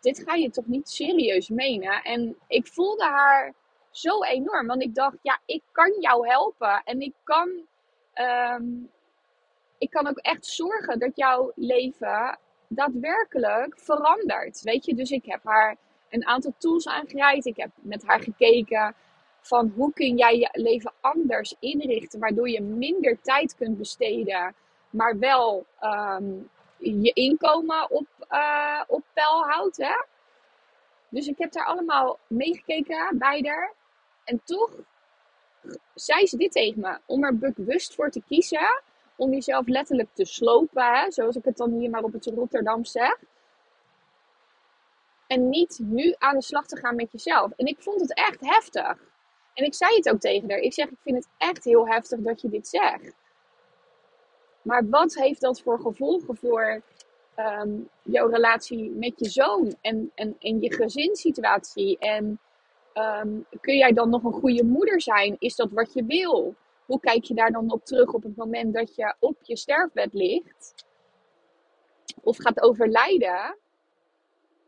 dit 0.01 0.23
ga 0.27 0.35
je 0.35 0.51
toch 0.51 0.67
niet 0.67 0.89
serieus 0.89 1.49
menen? 1.49 2.03
En 2.03 2.37
ik 2.47 2.67
voelde 2.67 3.05
haar 3.05 3.55
zo 3.91 4.23
enorm. 4.23 4.67
Want 4.67 4.83
ik 4.83 4.95
dacht, 4.95 5.17
ja, 5.23 5.39
ik 5.47 5.63
kan 5.73 5.97
jou 6.01 6.29
helpen. 6.29 6.83
En 6.85 7.01
ik 7.01 7.15
kan, 7.25 7.67
ehm, 8.13 8.65
ik 9.79 9.91
kan 9.91 10.07
ook 10.07 10.19
echt 10.19 10.47
zorgen 10.47 10.99
dat 10.99 11.17
jouw 11.17 11.53
leven 11.55 12.39
daadwerkelijk 12.69 13.79
verandert. 13.79 14.63
Weet 14.63 14.85
je, 14.85 14.95
dus 14.95 15.11
ik 15.11 15.25
heb 15.25 15.45
haar 15.45 15.77
een 16.09 16.27
aantal 16.27 16.55
tools 16.59 16.89
aangereikt. 16.89 17.47
Ik 17.47 17.57
heb 17.57 17.71
met 17.75 18.07
haar 18.07 18.21
gekeken 18.21 18.95
van 19.41 19.73
hoe 19.77 19.93
kun 19.93 20.17
jij 20.17 20.37
je 20.39 20.49
leven 20.53 20.93
anders 21.01 21.55
inrichten, 21.59 22.21
waardoor 22.21 22.49
je 22.49 22.63
minder 22.63 23.21
tijd 23.21 23.57
kunt 23.57 23.79
besteden 23.79 24.55
maar 24.91 25.19
wel 25.19 25.67
ehm, 25.81 26.25
je 26.79 27.13
inkomen 27.13 27.91
op, 27.91 28.07
uh, 28.31 28.83
op 28.87 29.03
peil 29.13 29.43
houdt. 29.43 29.77
Hè? 29.77 30.05
Dus 31.11 31.27
ik 31.27 31.39
heb 31.39 31.53
daar 31.53 31.65
allemaal 31.65 32.19
meegekeken 32.27 33.19
bij 33.19 33.43
haar. 33.47 33.73
En 34.25 34.41
toch 34.45 34.71
zei 35.95 36.27
ze 36.27 36.37
dit 36.37 36.53
tegen 36.53 36.81
me. 36.81 36.99
Om 37.07 37.25
er 37.25 37.39
bewust 37.39 37.95
voor 37.95 38.11
te 38.11 38.23
kiezen. 38.27 38.83
Om 39.17 39.33
jezelf 39.33 39.67
letterlijk 39.67 40.09
te 40.13 40.25
slopen. 40.25 40.85
Hè? 40.85 41.11
Zoals 41.11 41.37
ik 41.37 41.45
het 41.45 41.57
dan 41.57 41.73
hier 41.73 41.91
maar 41.91 42.03
op 42.03 42.13
het 42.13 42.27
Rotterdam 42.27 42.85
zeg. 42.85 43.19
En 45.27 45.49
niet 45.49 45.79
nu 45.83 46.15
aan 46.19 46.35
de 46.35 46.43
slag 46.43 46.67
te 46.67 46.77
gaan 46.77 46.95
met 46.95 47.13
jezelf. 47.13 47.53
En 47.57 47.67
ik 47.67 47.83
vond 47.83 48.01
het 48.01 48.15
echt 48.15 48.41
heftig. 48.41 48.99
En 49.55 49.65
ik 49.65 49.75
zei 49.75 49.97
het 49.97 50.11
ook 50.11 50.21
tegen 50.21 50.51
haar. 50.51 50.59
Ik 50.59 50.73
zeg, 50.73 50.89
ik 50.89 50.99
vind 51.03 51.17
het 51.17 51.29
echt 51.39 51.65
heel 51.65 51.89
heftig 51.89 52.21
dat 52.21 52.41
je 52.41 52.49
dit 52.49 52.69
zegt. 52.69 53.13
Maar 54.63 54.89
wat 54.89 55.15
heeft 55.15 55.41
dat 55.41 55.61
voor 55.61 55.81
gevolgen 55.81 56.37
voor 56.37 56.83
ehm, 57.41 57.71
jouw 58.03 58.29
relatie 58.29 58.91
met 58.91 59.13
je 59.17 59.29
zoon 59.29 59.77
en, 59.81 60.11
en, 60.15 60.37
en 60.39 60.61
je 60.61 60.75
gezinssituatie? 60.75 61.99
En 61.99 62.41
ehm, 62.93 63.29
kun 63.61 63.77
jij 63.77 63.93
dan 63.93 64.11
nog 64.11 64.25
een 64.25 64.33
goede 64.33 64.65
moeder 64.65 65.03
zijn? 65.03 65.37
Is 65.39 65.57
dat 65.57 65.71
wat 65.71 65.93
je 65.93 66.05
wil? 66.05 66.55
Hoe 66.87 67.01
kijk 67.01 67.25
je 67.25 67.35
daar 67.35 67.53
dan 67.53 67.73
op 67.73 67.85
terug 67.85 68.13
op 68.13 68.23
het 68.23 68.37
moment 68.37 68.75
dat 68.75 68.95
je 68.95 69.15
op 69.19 69.37
je 69.43 69.57
sterfbed 69.57 70.15
ligt? 70.15 70.75
Of 72.23 72.37
gaat 72.37 72.63
overlijden? 72.63 73.57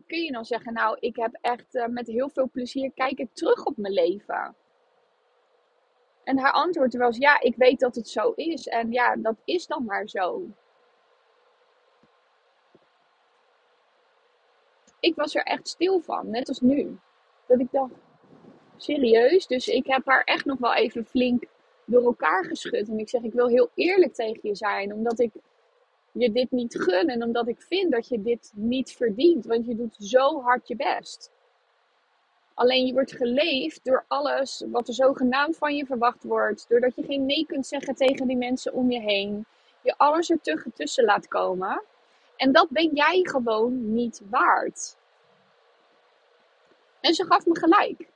Kun 0.06 0.22
je 0.22 0.32
dan 0.32 0.44
zeggen, 0.44 0.72
nou, 0.72 0.96
ik 1.00 1.16
heb 1.16 1.38
echt 1.40 1.74
uh, 1.74 1.86
met 1.86 2.06
heel 2.06 2.28
veel 2.28 2.50
plezier 2.50 2.92
kijken 2.94 3.28
terug 3.32 3.64
op 3.64 3.76
mijn 3.76 3.92
leven. 3.92 4.54
En 6.24 6.38
haar 6.38 6.52
antwoord 6.52 6.96
was: 6.96 7.16
Ja, 7.16 7.40
ik 7.40 7.56
weet 7.56 7.80
dat 7.80 7.94
het 7.94 8.08
zo 8.08 8.32
is. 8.34 8.66
En 8.66 8.92
ja, 8.92 9.16
dat 9.16 9.36
is 9.44 9.66
dan 9.66 9.84
maar 9.84 10.08
zo. 10.08 10.46
Ik 15.02 15.14
was 15.14 15.34
er 15.34 15.42
echt 15.42 15.68
stil 15.68 16.00
van, 16.00 16.30
net 16.30 16.48
als 16.48 16.60
nu. 16.60 16.98
Dat 17.46 17.60
ik 17.60 17.68
dacht: 17.70 17.92
Serieus? 18.76 19.46
Dus 19.46 19.68
ik 19.68 19.86
heb 19.86 20.06
haar 20.06 20.22
echt 20.24 20.44
nog 20.44 20.58
wel 20.58 20.74
even 20.74 21.04
flink 21.04 21.44
door 21.84 22.02
elkaar 22.04 22.44
geschud. 22.44 22.88
En 22.88 22.98
ik 22.98 23.08
zeg: 23.08 23.22
Ik 23.22 23.32
wil 23.32 23.48
heel 23.48 23.70
eerlijk 23.74 24.14
tegen 24.14 24.48
je 24.48 24.54
zijn, 24.54 24.92
omdat 24.92 25.20
ik 25.20 25.30
je 26.12 26.32
dit 26.32 26.50
niet 26.50 26.80
gun 26.80 27.08
en 27.08 27.22
omdat 27.22 27.48
ik 27.48 27.62
vind 27.62 27.92
dat 27.92 28.08
je 28.08 28.22
dit 28.22 28.52
niet 28.54 28.92
verdient. 28.92 29.46
Want 29.46 29.66
je 29.66 29.76
doet 29.76 29.96
zo 29.98 30.40
hard 30.40 30.68
je 30.68 30.76
best. 30.76 31.30
Alleen 32.54 32.86
je 32.86 32.92
wordt 32.92 33.12
geleefd 33.12 33.84
door 33.84 34.04
alles 34.08 34.64
wat 34.70 34.88
er 34.88 34.94
zogenaamd 34.94 35.56
van 35.56 35.76
je 35.76 35.86
verwacht 35.86 36.24
wordt. 36.24 36.68
Doordat 36.68 36.94
je 36.94 37.02
geen 37.02 37.26
nee 37.26 37.46
kunt 37.46 37.66
zeggen 37.66 37.94
tegen 37.94 38.26
die 38.26 38.36
mensen 38.36 38.72
om 38.72 38.90
je 38.90 39.00
heen. 39.00 39.46
Je 39.82 39.94
alles 39.96 40.30
er 40.30 40.64
tussen 40.74 41.04
laat 41.04 41.28
komen. 41.28 41.82
En 42.42 42.52
dat 42.52 42.70
ben 42.70 42.94
jij 42.94 43.20
gewoon 43.22 43.94
niet 43.94 44.22
waard. 44.30 44.96
En 47.00 47.14
ze 47.14 47.24
gaf 47.24 47.46
me 47.46 47.58
gelijk. 47.58 48.08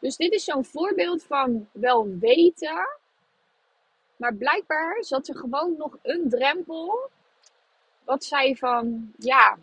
Dus 0.00 0.16
dit 0.16 0.32
is 0.32 0.44
zo'n 0.44 0.64
voorbeeld 0.64 1.24
van 1.24 1.68
wel 1.72 2.08
weten. 2.18 2.88
Maar 4.16 4.34
blijkbaar 4.34 5.04
zat 5.04 5.28
er 5.28 5.36
gewoon 5.36 5.76
nog 5.76 5.98
een 6.02 6.28
drempel. 6.28 7.10
Wat 8.04 8.24
zei 8.24 8.56
van, 8.56 9.12
ja, 9.18 9.58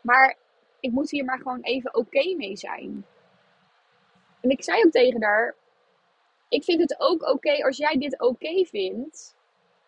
maar 0.00 0.36
ik 0.80 0.92
moet 0.92 1.10
hier 1.10 1.24
maar 1.24 1.38
gewoon 1.38 1.60
even 1.60 1.94
oké 1.94 2.34
mee 2.36 2.56
zijn. 2.56 3.06
En 4.40 4.50
ik 4.50 4.62
zei 4.62 4.84
ook 4.84 4.92
tegen 4.92 5.22
haar, 5.22 5.54
ik 6.48 6.64
vind 6.64 6.80
het 6.80 7.00
ook 7.00 7.22
oké 7.22 7.64
als 7.64 7.76
jij 7.76 7.98
dit 7.98 8.20
oké 8.20 8.64
vindt. 8.64 9.36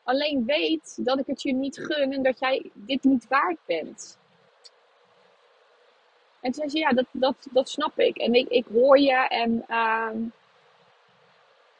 Alleen 0.08 0.44
weet 0.44 1.04
dat 1.04 1.18
ik 1.18 1.26
het 1.26 1.42
je 1.42 1.52
niet 1.52 1.78
gun 1.78 2.12
en 2.12 2.22
dat 2.22 2.38
jij 2.38 2.70
dit 2.74 3.04
niet 3.04 3.28
waard 3.28 3.58
bent. 3.66 4.18
En 6.40 6.52
toen 6.52 6.54
zei 6.54 6.68
ze, 6.68 6.78
ja, 6.78 6.90
dat, 6.90 7.06
dat, 7.12 7.48
dat 7.50 7.68
snap 7.68 7.98
ik. 7.98 8.16
En 8.16 8.34
ik, 8.34 8.48
ik 8.48 8.66
hoor 8.72 8.98
je 8.98 9.28
en 9.28 9.64
uh, 9.68 10.10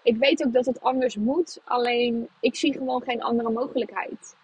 ik 0.02 0.16
weet 0.16 0.44
ook 0.47 0.52
dat 0.52 0.66
het 0.66 0.80
anders 0.80 1.16
moet. 1.16 1.61
Alleen 1.64 2.28
ik 2.40 2.56
zie 2.56 2.73
gewoon 2.73 3.02
geen 3.02 3.23
andere 3.23 3.50
mogelijkheid. 3.50 4.37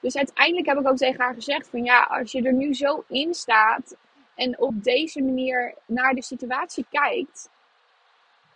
Dus 0.00 0.16
uiteindelijk 0.16 0.66
heb 0.66 0.78
ik 0.78 0.88
ook 0.88 0.96
tegen 0.96 1.20
haar 1.20 1.34
gezegd 1.34 1.68
van 1.68 1.84
ja, 1.84 2.02
als 2.02 2.32
je 2.32 2.42
er 2.42 2.52
nu 2.52 2.74
zo 2.74 3.04
in 3.08 3.34
staat 3.34 3.96
en 4.34 4.58
op 4.58 4.84
deze 4.84 5.22
manier 5.22 5.74
naar 5.86 6.14
de 6.14 6.22
situatie 6.22 6.86
kijkt 6.90 7.50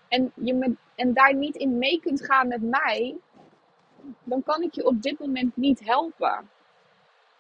en, 0.09 0.33
je 0.35 0.55
me, 0.55 0.75
en 0.95 1.13
daar 1.13 1.35
niet 1.35 1.57
in 1.57 1.79
mee 1.79 2.01
kunt 2.01 2.25
gaan 2.25 2.49
met 2.49 2.63
mij, 2.63 3.17
dan 4.25 4.43
kan 4.43 4.63
ik 4.63 4.75
je 4.75 4.87
op 4.87 5.03
dit 5.03 5.19
moment 5.19 5.57
niet 5.57 5.81
helpen. 5.85 6.51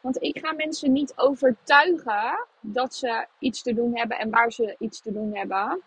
Want 0.00 0.22
ik 0.22 0.38
ga 0.38 0.52
mensen 0.52 0.92
niet 0.92 1.12
overtuigen 1.16 2.46
dat 2.60 2.94
ze 2.94 3.26
iets 3.38 3.62
te 3.62 3.74
doen 3.74 3.96
hebben 3.96 4.18
en 4.18 4.30
waar 4.30 4.52
ze 4.52 4.76
iets 4.78 5.00
te 5.00 5.12
doen 5.12 5.34
hebben. 5.34 5.82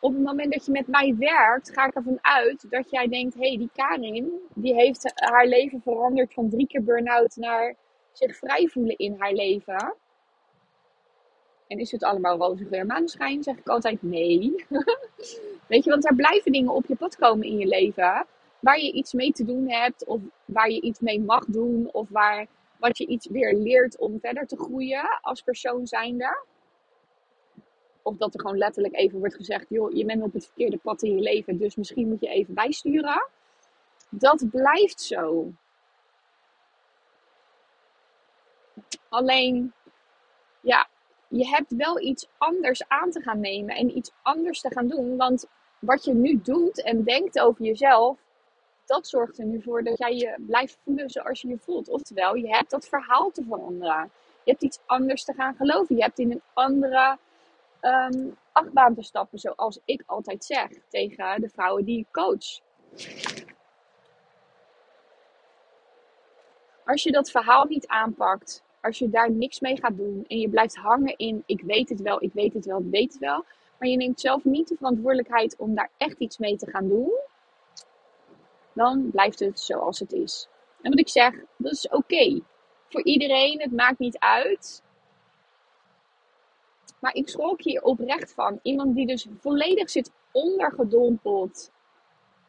Op 0.00 0.12
het 0.12 0.22
moment 0.22 0.52
dat 0.52 0.66
je 0.66 0.72
met 0.72 0.86
mij 0.86 1.16
werkt, 1.18 1.72
ga 1.72 1.86
ik 1.86 1.94
ervan 1.94 2.18
uit 2.20 2.70
dat 2.70 2.90
jij 2.90 3.08
denkt: 3.08 3.34
hé, 3.34 3.48
hey, 3.48 3.56
die 3.56 3.70
Karin, 3.72 4.40
die 4.54 4.74
heeft 4.74 5.12
haar 5.14 5.46
leven 5.46 5.82
veranderd 5.82 6.34
van 6.34 6.50
drie 6.50 6.66
keer 6.66 6.84
burn-out 6.84 7.36
naar 7.36 7.74
zich 8.12 8.36
vrij 8.36 8.68
voelen 8.68 8.96
in 8.96 9.16
haar 9.18 9.32
leven. 9.32 9.94
En 11.66 11.78
is 11.78 11.90
het 11.90 12.04
allemaal 12.04 12.38
roze 12.38 12.64
geur 12.64 12.86
maneschijn? 12.86 13.42
Zeg 13.42 13.56
ik 13.56 13.68
altijd 13.68 14.02
nee. 14.02 14.64
Weet 15.68 15.84
je, 15.84 15.90
want 15.90 16.08
er 16.08 16.14
blijven 16.14 16.52
dingen 16.52 16.72
op 16.72 16.86
je 16.86 16.96
pad 16.96 17.16
komen 17.16 17.46
in 17.46 17.58
je 17.58 17.66
leven 17.66 18.26
waar 18.62 18.80
je 18.80 18.92
iets 18.92 19.12
mee 19.12 19.32
te 19.32 19.44
doen 19.44 19.70
hebt, 19.70 20.04
of 20.04 20.20
waar 20.44 20.70
je 20.70 20.80
iets 20.80 21.00
mee 21.00 21.20
mag 21.20 21.44
doen, 21.44 21.88
of 21.92 22.08
waar 22.08 22.46
wat 22.78 22.98
je 22.98 23.06
iets 23.06 23.26
weer 23.26 23.54
leert 23.54 23.98
om 23.98 24.20
verder 24.20 24.46
te 24.46 24.56
groeien 24.56 25.18
als 25.20 25.42
persoon 25.42 25.86
zijnde. 25.86 26.44
Of 28.02 28.16
dat 28.16 28.34
er 28.34 28.40
gewoon 28.40 28.58
letterlijk 28.58 28.94
even 28.94 29.18
wordt 29.18 29.34
gezegd, 29.34 29.66
joh, 29.68 29.92
je 29.92 30.04
bent 30.04 30.22
op 30.22 30.32
het 30.32 30.44
verkeerde 30.44 30.76
pad 30.76 31.02
in 31.02 31.14
je 31.14 31.20
leven, 31.20 31.58
dus 31.58 31.76
misschien 31.76 32.08
moet 32.08 32.20
je 32.20 32.28
even 32.28 32.54
bijsturen. 32.54 33.28
Dat 34.08 34.50
blijft 34.50 35.00
zo. 35.00 35.52
Alleen, 39.08 39.72
ja, 40.60 40.88
je 41.28 41.48
hebt 41.48 41.74
wel 41.76 42.00
iets 42.00 42.28
anders 42.38 42.88
aan 42.88 43.10
te 43.10 43.20
gaan 43.20 43.40
nemen 43.40 43.74
en 43.76 43.96
iets 43.96 44.12
anders 44.22 44.60
te 44.60 44.72
gaan 44.72 44.88
doen. 44.88 45.16
Want 45.16 45.46
wat 45.78 46.04
je 46.04 46.14
nu 46.14 46.40
doet 46.42 46.82
en 46.82 47.04
denkt 47.04 47.40
over 47.40 47.64
jezelf, 47.64 48.18
dat 48.84 49.06
zorgt 49.06 49.38
er 49.38 49.44
nu 49.44 49.62
voor 49.62 49.82
dat 49.82 49.98
jij 49.98 50.16
je 50.16 50.34
blijft 50.46 50.78
voelen 50.84 51.10
zoals 51.10 51.40
je 51.40 51.48
je 51.48 51.58
voelt. 51.58 51.88
Oftewel, 51.88 52.34
je 52.34 52.48
hebt 52.48 52.70
dat 52.70 52.88
verhaal 52.88 53.30
te 53.30 53.42
veranderen. 53.42 54.10
Je 54.44 54.50
hebt 54.50 54.62
iets 54.62 54.80
anders 54.86 55.24
te 55.24 55.32
gaan 55.32 55.54
geloven. 55.54 55.96
Je 55.96 56.02
hebt 56.02 56.18
in 56.18 56.30
een 56.30 56.42
andere 56.52 57.18
um, 57.80 58.36
achtbaan 58.52 58.94
te 58.94 59.02
stappen, 59.02 59.38
zoals 59.38 59.78
ik 59.84 60.02
altijd 60.06 60.44
zeg 60.44 60.68
tegen 60.88 61.40
de 61.40 61.48
vrouwen 61.48 61.84
die 61.84 61.98
ik 61.98 62.06
coach. 62.10 62.60
Als 66.84 67.02
je 67.02 67.12
dat 67.12 67.30
verhaal 67.30 67.64
niet 67.64 67.86
aanpakt, 67.86 68.62
als 68.80 68.98
je 68.98 69.10
daar 69.10 69.30
niks 69.30 69.60
mee 69.60 69.76
gaat 69.76 69.96
doen 69.96 70.24
en 70.28 70.38
je 70.38 70.48
blijft 70.48 70.76
hangen 70.76 71.16
in 71.16 71.42
ik 71.46 71.62
weet 71.62 71.88
het 71.88 72.00
wel, 72.00 72.22
ik 72.22 72.32
weet 72.32 72.52
het 72.52 72.64
wel, 72.64 72.78
ik 72.78 72.90
weet 72.90 73.12
het 73.12 73.20
wel, 73.20 73.44
maar 73.78 73.88
je 73.88 73.96
neemt 73.96 74.20
zelf 74.20 74.44
niet 74.44 74.68
de 74.68 74.76
verantwoordelijkheid 74.76 75.56
om 75.56 75.74
daar 75.74 75.90
echt 75.96 76.18
iets 76.18 76.38
mee 76.38 76.56
te 76.56 76.70
gaan 76.70 76.88
doen, 76.88 77.10
dan 78.72 79.10
blijft 79.10 79.38
het 79.38 79.60
zoals 79.60 79.98
het 79.98 80.12
is. 80.12 80.48
En 80.82 80.90
wat 80.90 80.98
ik 80.98 81.08
zeg, 81.08 81.34
dat 81.56 81.72
is 81.72 81.88
oké. 81.88 82.40
Voor 82.88 83.04
iedereen, 83.04 83.60
het 83.60 83.72
maakt 83.72 83.98
niet 83.98 84.18
uit. 84.18 84.82
Maar 86.98 87.14
ik 87.14 87.28
schrok 87.28 87.62
hier 87.62 87.82
oprecht 87.82 88.34
van. 88.34 88.58
Iemand 88.62 88.94
die 88.94 89.06
dus 89.06 89.26
volledig 89.40 89.90
zit 89.90 90.12
ondergedompeld. 90.32 91.70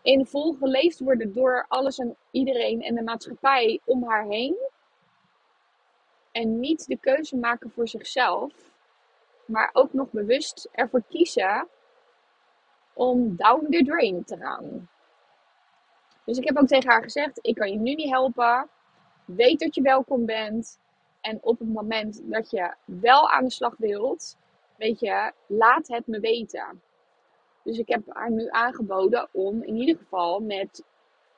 In 0.01 0.25
volgeleefd 0.25 1.00
worden 1.00 1.34
door 1.34 1.65
alles 1.68 1.98
en 1.98 2.15
iedereen 2.32 2.82
en 2.82 2.96
de 2.96 3.03
maatschappij 3.03 3.80
om 3.86 4.03
haar 4.03 4.25
heen. 4.25 4.56
En 6.32 6.60
niet 6.60 6.88
de 6.88 6.98
keuze 6.98 7.38
maken 7.38 7.72
voor 7.72 7.88
zichzelf. 7.88 8.53
Maar 9.46 9.70
ook 9.74 9.94
nog 9.94 10.12
bewust 10.12 10.70
ervoor 10.72 11.03
kiezen 11.10 11.68
om 12.94 13.36
down 13.36 13.68
the 13.70 13.84
drain 13.84 14.24
te 14.24 14.38
gaan. 14.38 14.89
Dus 16.25 16.38
ik 16.38 16.48
heb 16.48 16.58
ook 16.58 16.68
tegen 16.68 16.89
haar 16.89 17.03
gezegd: 17.03 17.39
ik 17.42 17.56
kan 17.56 17.72
je 17.72 17.77
nu 17.77 17.94
niet 17.94 18.10
helpen. 18.10 18.70
Weet 19.25 19.60
dat 19.60 19.75
je 19.75 19.82
welkom 19.82 20.25
bent. 20.25 20.80
En 21.22 21.39
op 21.42 21.60
het 21.60 21.68
moment 21.68 22.22
dat 22.24 22.51
je 22.51 22.74
wel 22.86 23.30
aan 23.30 23.44
de 23.44 23.51
slag 23.51 23.75
wilt, 23.77 24.38
weet 24.77 25.00
je, 25.00 25.32
laat 25.48 25.88
het 25.88 26.08
me 26.08 26.20
weten. 26.20 26.82
Dus 27.63 27.77
ik 27.77 27.88
heb 27.88 28.01
haar 28.08 28.32
nu 28.32 28.48
aangeboden 28.50 29.27
om 29.32 29.63
in 29.63 29.75
ieder 29.75 29.98
geval 29.98 30.39
met 30.39 30.84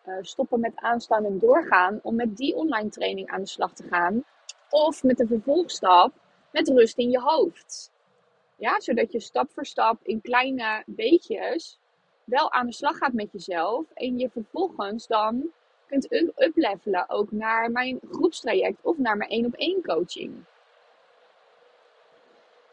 uh, 0.05 0.17
stoppen 0.21 0.59
met 0.59 0.75
aanstaan 0.75 1.25
en 1.25 1.39
doorgaan, 1.39 1.99
om 2.03 2.15
met 2.15 2.37
die 2.37 2.55
online 2.55 2.89
training 2.89 3.29
aan 3.29 3.41
de 3.41 3.47
slag 3.47 3.73
te 3.73 3.87
gaan. 3.87 4.23
Of 4.69 5.03
met 5.03 5.17
de 5.17 5.27
vervolgstap 5.27 6.13
met 6.51 6.67
rust 6.67 6.97
in 6.97 7.09
je 7.09 7.19
hoofd. 7.19 7.91
Ja, 8.55 8.79
zodat 8.79 9.11
je 9.11 9.19
stap 9.19 9.51
voor 9.51 9.65
stap 9.65 9.99
in 10.03 10.21
kleine 10.21 10.83
beetjes 10.85 11.79
wel 12.25 12.51
aan 12.51 12.65
de 12.65 12.73
slag 12.73 12.97
gaat 12.97 13.13
met 13.13 13.31
jezelf. 13.31 13.85
En 13.93 14.19
je 14.19 14.29
vervolgens 14.29 15.07
dan 15.07 15.51
kunt 15.87 16.31
uplevelen 16.35 17.09
ook 17.09 17.31
naar 17.31 17.71
mijn 17.71 17.99
groepstraject 18.11 18.77
of 18.81 18.97
naar 18.97 19.17
mijn 19.17 19.29
één 19.29 19.45
op 19.45 19.53
één 19.53 19.81
coaching. 19.81 20.33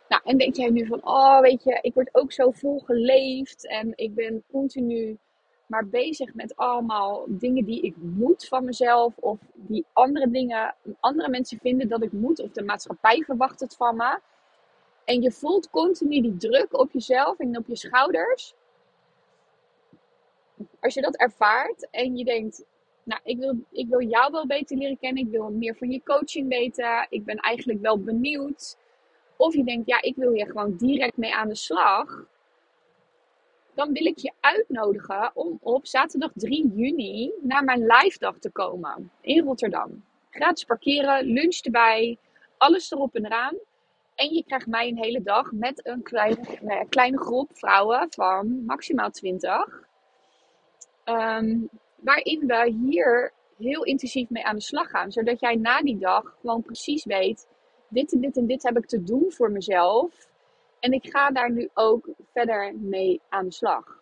Nou, 0.08 0.22
en 0.24 0.38
denk 0.38 0.56
jij 0.56 0.70
nu 0.70 0.86
van, 0.86 1.00
oh 1.04 1.40
weet 1.40 1.62
je, 1.64 1.78
ik 1.80 1.94
word 1.94 2.08
ook 2.12 2.32
zo 2.32 2.50
volgeleefd 2.50 3.66
en 3.68 3.92
ik 3.94 4.14
ben 4.14 4.44
continu 4.50 5.18
maar 5.66 5.86
bezig 5.86 6.34
met 6.34 6.56
allemaal 6.56 7.24
dingen 7.28 7.64
die 7.64 7.82
ik 7.82 7.94
moet 7.96 8.48
van 8.48 8.64
mezelf 8.64 9.16
of 9.16 9.38
die 9.54 9.84
andere 9.92 10.30
dingen, 10.30 10.74
andere 11.00 11.28
mensen 11.28 11.58
vinden 11.58 11.88
dat 11.88 12.02
ik 12.02 12.12
moet 12.12 12.40
of 12.40 12.50
de 12.50 12.62
maatschappij 12.62 13.22
verwacht 13.26 13.60
het 13.60 13.76
van 13.76 13.96
me. 13.96 14.20
En 15.04 15.22
je 15.22 15.32
voelt 15.32 15.70
continu 15.70 16.20
die 16.20 16.36
druk 16.36 16.78
op 16.78 16.92
jezelf 16.92 17.38
en 17.38 17.56
op 17.56 17.66
je 17.66 17.76
schouders 17.76 18.54
als 20.80 20.94
je 20.94 21.00
dat 21.00 21.16
ervaart 21.16 21.88
en 21.90 22.16
je 22.16 22.24
denkt, 22.24 22.64
nou, 23.02 23.20
ik 23.24 23.38
wil, 23.38 23.56
ik 23.70 23.88
wil 23.88 24.02
jou 24.02 24.32
wel 24.32 24.46
beter 24.46 24.76
leren 24.76 24.98
kennen, 24.98 25.24
ik 25.24 25.30
wil 25.30 25.50
meer 25.50 25.76
van 25.76 25.90
je 25.90 26.02
coaching 26.02 26.48
weten, 26.48 27.06
ik 27.08 27.24
ben 27.24 27.36
eigenlijk 27.36 27.80
wel 27.80 27.98
benieuwd. 27.98 28.76
Of 29.36 29.54
je 29.54 29.64
denkt, 29.64 29.86
ja, 29.86 30.02
ik 30.02 30.16
wil 30.16 30.32
hier 30.32 30.46
gewoon 30.46 30.76
direct 30.76 31.16
mee 31.16 31.34
aan 31.34 31.48
de 31.48 31.54
slag. 31.54 32.24
Dan 33.74 33.92
wil 33.92 34.06
ik 34.06 34.18
je 34.18 34.32
uitnodigen 34.40 35.30
om 35.34 35.58
op 35.62 35.86
zaterdag 35.86 36.30
3 36.34 36.72
juni 36.74 37.32
naar 37.40 37.64
mijn 37.64 37.86
live 37.86 38.18
dag 38.18 38.38
te 38.38 38.50
komen 38.50 39.10
in 39.20 39.44
Rotterdam. 39.44 40.04
Gratis 40.30 40.64
parkeren, 40.64 41.24
lunch 41.24 41.56
erbij, 41.56 42.18
alles 42.56 42.90
erop 42.90 43.14
en 43.14 43.24
eraan. 43.24 43.56
En 44.14 44.34
je 44.34 44.44
krijgt 44.44 44.66
mij 44.66 44.88
een 44.88 44.98
hele 44.98 45.22
dag 45.22 45.52
met 45.52 45.86
een 45.86 46.02
kleine, 46.02 46.86
kleine 46.88 47.18
groep 47.18 47.50
vrouwen 47.52 48.06
van 48.10 48.64
maximaal 48.64 49.10
20. 49.10 49.90
Ehm, 51.04 51.58
waarin 51.96 52.46
we 52.46 52.70
hier 52.70 53.32
heel 53.58 53.84
intensief 53.84 54.30
mee 54.30 54.44
aan 54.44 54.56
de 54.56 54.62
slag 54.62 54.90
gaan. 54.90 55.12
Zodat 55.12 55.40
jij 55.40 55.54
na 55.54 55.82
die 55.82 55.98
dag 55.98 56.36
gewoon 56.40 56.62
precies 56.62 57.04
weet: 57.04 57.48
dit 57.88 58.12
en 58.12 58.20
dit 58.20 58.36
en 58.36 58.46
dit 58.46 58.62
heb 58.62 58.76
ik 58.76 58.86
te 58.86 59.02
doen 59.02 59.32
voor 59.32 59.50
mezelf. 59.50 60.28
En 60.80 60.92
ik 60.92 61.06
ga 61.10 61.30
daar 61.30 61.50
nu 61.50 61.68
ook 61.74 62.08
verder 62.32 62.74
mee 62.78 63.20
aan 63.28 63.44
de 63.44 63.52
slag. 63.52 64.00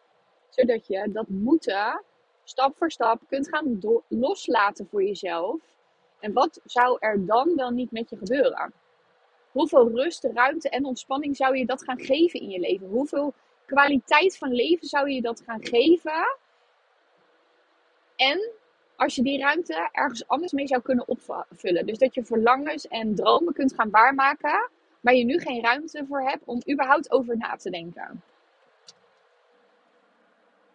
Zodat 0.49 0.87
je 0.87 1.11
dat 1.13 1.29
moeten 1.29 2.03
stap 2.45 2.77
voor 2.77 2.91
stap 2.91 3.21
kunt 3.29 3.49
gaan 3.49 3.79
loslaten 4.09 4.87
voor 4.91 5.05
jezelf. 5.05 5.61
En 6.21 6.33
wat 6.33 6.61
zou 6.65 6.97
er 7.01 7.27
dan 7.27 7.57
wel 7.57 7.71
niet 7.71 7.91
met 7.91 8.11
je 8.11 8.17
gebeuren? 8.17 8.73
hoeveel 9.53 9.91
rust, 9.91 10.25
ruimte 10.25 10.69
en 10.69 10.85
ontspanning 10.85 11.37
zou 11.37 11.57
je 11.57 11.67
dat 11.67 11.85
gaan 11.85 12.01
geven 12.01 12.41
in 12.41 12.51
je 12.51 12.59
leven? 12.59 12.89
Hoeveel 12.89 13.35
kwaliteit 13.67 14.39
van 14.39 14.53
leven 14.53 14.87
zou 14.87 15.11
je 15.11 15.21
dat 15.21 15.43
gaan 15.47 15.67
geven? 15.67 16.39
En 18.21 18.51
als 18.97 19.15
je 19.15 19.23
die 19.23 19.39
ruimte 19.39 19.89
ergens 19.93 20.29
anders 20.29 20.53
mee 20.53 20.67
zou 20.67 20.83
kunnen 20.83 21.09
opvullen. 21.09 21.87
Dus 21.87 21.99
dat 21.99 22.15
je 22.15 22.25
verlangens 22.25 22.89
en 22.89 23.15
dromen 23.15 23.53
kunt 23.53 23.75
gaan 23.75 23.91
waarmaken, 23.91 24.71
waar 25.01 25.15
je 25.15 25.25
nu 25.25 25.39
geen 25.39 25.63
ruimte 25.63 26.05
voor 26.09 26.23
hebt 26.23 26.45
om 26.45 26.63
überhaupt 26.71 27.11
over 27.11 27.37
na 27.37 27.57
te 27.57 27.71
denken. 27.71 28.23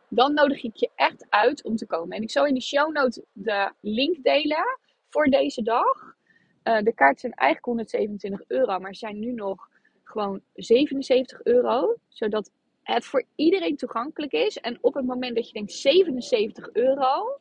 Dan 0.08 0.34
nodig 0.34 0.64
ik 0.64 0.76
je 0.76 0.90
echt 0.96 1.26
uit 1.30 1.64
om 1.64 1.76
te 1.76 1.86
komen. 1.86 2.18
En 2.18 2.24
ik 2.24 2.32
zal 2.32 2.46
in 2.46 2.54
de 2.54 2.62
show 2.62 2.94
notes 2.94 3.22
de 3.32 3.72
link 3.80 4.24
delen 4.24 4.80
voor 5.10 5.26
deze 5.26 5.62
dag. 5.62 6.16
Uh, 6.64 6.82
de 6.82 6.94
kaarten 6.94 7.20
zijn 7.20 7.34
eigenlijk 7.34 7.66
127 7.66 8.42
euro, 8.48 8.80
maar 8.80 8.96
zijn 8.96 9.20
nu 9.20 9.32
nog 9.32 9.70
gewoon 10.04 10.42
77 10.54 11.44
euro. 11.44 11.96
Zodat 12.08 12.52
het 12.94 13.06
voor 13.06 13.24
iedereen 13.36 13.76
toegankelijk 13.76 14.32
is. 14.32 14.58
En 14.58 14.78
op 14.82 14.94
het 14.94 15.06
moment 15.06 15.36
dat 15.36 15.48
je 15.48 15.54
denkt 15.54 15.72
77 15.72 16.70
euro, 16.74 17.40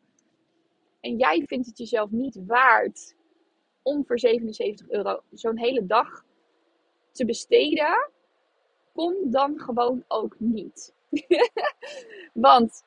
en 1.01 1.17
jij 1.17 1.43
vindt 1.47 1.67
het 1.67 1.79
jezelf 1.79 2.11
niet 2.11 2.41
waard 2.47 3.15
om 3.83 4.07
voor 4.07 4.19
77 4.19 4.89
euro 4.91 5.21
zo'n 5.33 5.59
hele 5.59 5.87
dag 5.87 6.25
te 7.11 7.25
besteden, 7.25 8.11
kom 8.93 9.15
dan 9.31 9.61
gewoon 9.61 10.05
ook 10.09 10.35
niet. 10.39 10.95
Want 12.33 12.85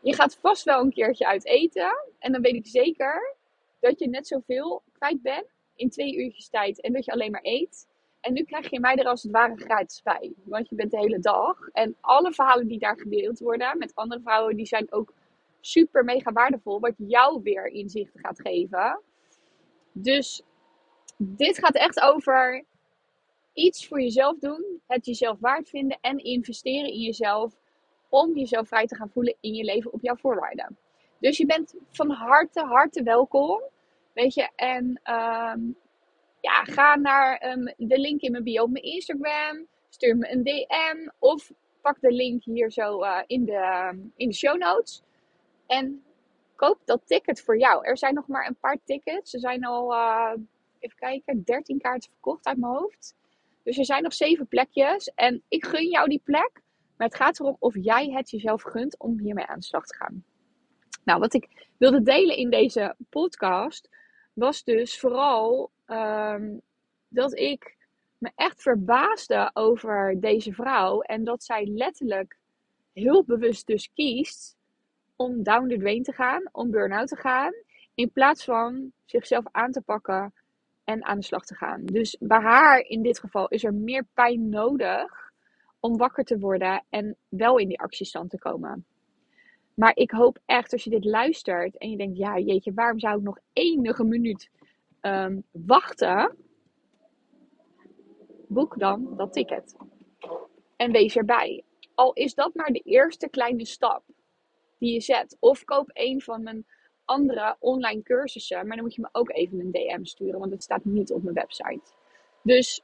je 0.00 0.14
gaat 0.14 0.36
vast 0.36 0.64
wel 0.64 0.80
een 0.80 0.92
keertje 0.92 1.26
uit 1.26 1.46
eten. 1.46 2.04
En 2.18 2.32
dan 2.32 2.42
weet 2.42 2.54
ik 2.54 2.66
zeker 2.66 3.36
dat 3.80 3.98
je 3.98 4.08
net 4.08 4.26
zoveel 4.26 4.82
kwijt 4.92 5.22
bent 5.22 5.46
in 5.74 5.90
twee 5.90 6.16
uurtjes 6.16 6.48
tijd. 6.48 6.80
En 6.80 6.92
dat 6.92 7.04
je 7.04 7.12
alleen 7.12 7.30
maar 7.30 7.44
eet. 7.44 7.88
En 8.20 8.32
nu 8.32 8.42
krijg 8.42 8.70
je 8.70 8.80
mij 8.80 8.96
er 8.96 9.04
als 9.04 9.22
het 9.22 9.32
ware 9.32 9.56
gratis 9.56 10.02
bij. 10.02 10.32
Want 10.44 10.68
je 10.68 10.74
bent 10.74 10.90
de 10.90 10.98
hele 10.98 11.18
dag. 11.18 11.68
En 11.72 11.96
alle 12.00 12.32
verhalen 12.32 12.66
die 12.66 12.78
daar 12.78 12.98
gedeeld 12.98 13.38
worden 13.38 13.78
met 13.78 13.94
andere 13.94 14.20
vrouwen, 14.20 14.56
die 14.56 14.66
zijn 14.66 14.92
ook 14.92 15.12
super 15.60 16.04
mega 16.04 16.32
waardevol. 16.32 16.80
Wat 16.80 16.94
jou 16.96 17.40
weer 17.42 17.66
inzichten 17.66 18.20
gaat 18.20 18.40
geven. 18.40 19.00
Dus 19.92 20.42
dit 21.16 21.58
gaat 21.58 21.74
echt 21.74 22.00
over 22.00 22.64
iets 23.52 23.88
voor 23.88 24.00
jezelf 24.00 24.38
doen. 24.38 24.80
Het 24.86 25.06
jezelf 25.06 25.38
waard 25.40 25.68
vinden 25.68 25.98
en 26.00 26.18
investeren 26.18 26.92
in 26.92 27.00
jezelf. 27.00 27.58
Om 28.08 28.36
jezelf 28.36 28.68
vrij 28.68 28.86
te 28.86 28.96
gaan 28.96 29.10
voelen 29.10 29.36
in 29.40 29.54
je 29.54 29.64
leven 29.64 29.92
op 29.92 30.02
jouw 30.02 30.16
voorwaarden. 30.16 30.78
Dus 31.18 31.36
je 31.36 31.46
bent 31.46 31.74
van 31.90 32.10
harte, 32.10 32.60
harte 32.60 33.02
welkom. 33.02 33.62
Weet 34.12 34.34
je, 34.34 34.50
en 34.56 35.00
ehm, 35.02 35.60
ja, 36.40 36.64
ga 36.64 36.96
naar 36.96 37.50
um, 37.52 37.74
de 37.76 37.98
link 37.98 38.20
in 38.20 38.30
mijn 38.30 38.44
bio 38.44 38.62
op 38.62 38.70
mijn 38.70 38.84
Instagram. 38.84 39.66
Stuur 39.88 40.16
me 40.16 40.32
een 40.32 40.42
DM 40.42 41.08
of 41.18 41.52
pak 41.80 42.00
de 42.00 42.12
link 42.12 42.44
hier 42.44 42.70
zo 42.70 43.02
uh, 43.02 43.18
in, 43.26 43.44
de, 43.44 43.90
in 44.16 44.28
de 44.28 44.34
show 44.34 44.58
notes. 44.58 45.02
En 45.66 46.02
koop 46.56 46.78
dat 46.84 47.00
ticket 47.06 47.42
voor 47.42 47.58
jou. 47.58 47.86
Er 47.86 47.98
zijn 47.98 48.14
nog 48.14 48.26
maar 48.26 48.46
een 48.46 48.56
paar 48.60 48.78
tickets. 48.84 49.34
Er 49.34 49.40
zijn 49.40 49.64
al, 49.64 49.92
uh, 49.92 50.32
even 50.78 50.96
kijken, 50.96 51.42
13 51.44 51.78
kaarten 51.78 52.10
verkocht 52.10 52.46
uit 52.46 52.58
mijn 52.58 52.72
hoofd. 52.72 53.16
Dus 53.62 53.78
er 53.78 53.84
zijn 53.84 54.02
nog 54.02 54.14
7 54.14 54.46
plekjes. 54.46 55.12
En 55.14 55.42
ik 55.48 55.64
gun 55.64 55.88
jou 55.88 56.08
die 56.08 56.22
plek. 56.24 56.50
Maar 56.96 57.08
het 57.08 57.16
gaat 57.16 57.40
erom 57.40 57.56
of 57.58 57.74
jij 57.74 58.10
het 58.10 58.30
jezelf 58.30 58.62
gunt 58.62 58.98
om 58.98 59.18
hiermee 59.18 59.46
aan 59.46 59.58
de 59.58 59.64
slag 59.64 59.86
te 59.86 59.96
gaan. 59.96 60.24
Nou, 61.04 61.20
wat 61.20 61.34
ik 61.34 61.70
wilde 61.76 62.02
delen 62.02 62.36
in 62.36 62.50
deze 62.50 62.94
podcast 63.08 63.88
was 64.32 64.64
dus 64.64 64.98
vooral 64.98 65.70
Ehm, 65.90 66.58
dat 67.08 67.38
ik 67.38 67.76
me 68.18 68.30
echt 68.34 68.62
verbaasde 68.62 69.50
over 69.52 70.20
deze 70.20 70.52
vrouw. 70.52 71.00
En 71.00 71.24
dat 71.24 71.44
zij 71.44 71.66
letterlijk 71.66 72.38
heel 72.92 73.24
bewust 73.24 73.66
dus 73.66 73.92
kiest 73.92 74.56
om 75.16 75.42
down 75.42 75.68
the 75.68 75.76
drain 75.76 76.02
te 76.02 76.12
gaan, 76.12 76.48
om 76.52 76.70
burn-out 76.70 77.08
te 77.08 77.16
gaan. 77.16 77.52
In 77.94 78.10
plaats 78.10 78.44
van 78.44 78.92
zichzelf 79.04 79.44
aan 79.50 79.70
te 79.70 79.80
pakken 79.80 80.32
en 80.84 81.04
aan 81.04 81.18
de 81.18 81.24
slag 81.24 81.44
te 81.44 81.54
gaan. 81.54 81.84
Dus 81.84 82.16
bij 82.20 82.40
haar 82.40 82.80
in 82.80 83.02
dit 83.02 83.18
geval 83.18 83.48
is 83.48 83.64
er 83.64 83.74
meer 83.74 84.06
pijn 84.14 84.48
nodig 84.48 85.32
om 85.80 85.96
wakker 85.96 86.24
te 86.24 86.38
worden 86.38 86.84
en 86.88 87.16
wel 87.28 87.58
in 87.58 87.68
die 87.68 87.80
actiestand 87.80 88.30
te 88.30 88.38
komen. 88.38 88.84
Maar 89.74 89.96
ik 89.96 90.10
hoop 90.10 90.38
echt 90.46 90.72
als 90.72 90.84
je 90.84 90.90
dit 90.90 91.04
luistert 91.04 91.78
en 91.78 91.90
je 91.90 91.96
denkt, 91.96 92.16
ja 92.16 92.38
jeetje, 92.38 92.72
waarom 92.72 92.98
zou 92.98 93.16
ik 93.16 93.22
nog 93.22 93.38
enige 93.52 94.04
minuut 94.04 94.50
um, 95.00 95.44
wachten, 95.50 96.36
boek 98.48 98.78
dan 98.78 99.16
dat 99.16 99.32
ticket. 99.32 99.76
En 100.76 100.92
wees 100.92 101.16
erbij. 101.16 101.62
Al 101.94 102.12
is 102.12 102.34
dat 102.34 102.54
maar 102.54 102.72
de 102.72 102.82
eerste 102.84 103.28
kleine 103.28 103.64
stap 103.64 104.02
die 104.78 104.92
je 104.92 105.00
zet. 105.00 105.36
Of 105.40 105.64
koop 105.64 105.90
een 105.92 106.20
van 106.20 106.42
mijn 106.42 106.66
andere 107.04 107.56
online 107.58 108.02
cursussen. 108.02 108.66
Maar 108.66 108.76
dan 108.76 108.84
moet 108.84 108.94
je 108.94 109.00
me 109.00 109.08
ook 109.12 109.30
even 109.30 109.60
een 109.60 109.70
DM 109.70 110.04
sturen, 110.04 110.40
want 110.40 110.52
het 110.52 110.62
staat 110.62 110.84
niet 110.84 111.12
op 111.12 111.22
mijn 111.22 111.34
website. 111.34 111.92
Dus 112.42 112.82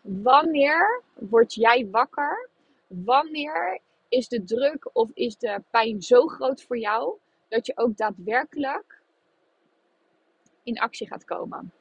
wanneer 0.00 1.02
word 1.14 1.54
jij 1.54 1.88
wakker? 1.90 2.48
Wanneer 2.86 3.80
is 4.08 4.28
de 4.28 4.44
druk 4.44 4.90
of 4.92 5.10
is 5.14 5.36
de 5.36 5.62
pijn 5.70 6.02
zo 6.02 6.26
groot 6.26 6.62
voor 6.62 6.78
jou 6.78 7.18
dat 7.48 7.66
je 7.66 7.76
ook 7.76 7.96
daadwerkelijk 7.96 9.02
in 10.64 10.78
actie 10.78 11.06
gaat 11.06 11.24
komen. 11.24 11.72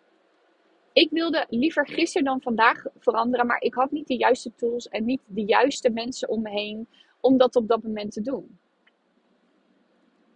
Ik 0.94 1.10
wilde 1.10 1.46
liever 1.50 1.88
gisteren 1.88 2.26
dan 2.26 2.42
vandaag 2.42 2.86
veranderen, 2.98 3.46
maar 3.46 3.62
ik 3.62 3.74
had 3.74 3.92
niet 3.92 4.08
de 4.08 4.16
juiste 4.18 4.52
tools 4.56 4.88
en 4.88 5.06
niet 5.06 5.22
de 5.26 5.44
juiste 5.44 5.90
mensen 5.90 6.30
om 6.30 6.42
me 6.42 6.50
heen 6.50 6.88
om 7.20 7.38
dat 7.38 7.56
op 7.56 7.68
dat 7.68 7.84
moment 7.84 8.12
te 8.12 8.22
doen. 8.22 8.58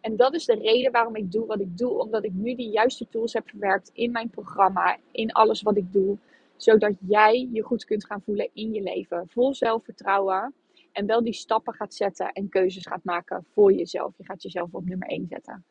En 0.02 0.16
dat 0.16 0.34
is 0.34 0.46
de 0.46 0.56
reden 0.56 0.92
waarom 0.92 1.16
ik 1.16 1.32
doe 1.32 1.46
wat 1.46 1.60
ik 1.60 1.78
doe, 1.78 2.00
omdat 2.00 2.24
ik 2.24 2.34
nu 2.34 2.56
die 2.56 2.70
juiste 2.70 3.08
tools 3.10 3.34
heb 3.34 3.50
verwerkt 3.50 3.90
in 3.94 4.12
mijn 4.12 4.30
programma, 4.30 4.98
in 5.12 5.32
alles 5.32 5.62
wat 5.62 5.78
ik 5.78 5.94
doe, 5.94 6.18
zodat 6.56 6.94
jij 7.08 7.50
je 7.52 7.62
goed 7.62 7.86
kunt 7.86 8.06
gaan 8.06 8.22
voelen 8.22 8.50
in 8.54 8.74
je 8.74 8.82
leven, 8.82 9.28
vol 9.28 9.54
zelfvertrouwen 9.54 10.54
en 10.92 11.06
wel 11.06 11.24
die 11.24 11.34
stappen 11.34 11.74
gaat 11.74 11.94
zetten 11.94 12.32
en 12.32 12.50
keuzes 12.50 12.86
gaat 12.86 13.04
maken 13.04 13.46
voor 13.54 13.74
jezelf. 13.74 14.14
Je 14.18 14.24
gaat 14.26 14.44
jezelf 14.44 14.74
op 14.74 14.86
nummer 14.86 15.08
1 15.08 15.28
zetten 15.30 15.66